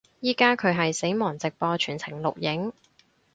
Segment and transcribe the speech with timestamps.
[0.19, 2.73] 依家佢係死亡直播全程錄影